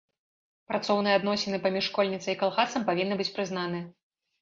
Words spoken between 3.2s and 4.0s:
быць прызнаныя.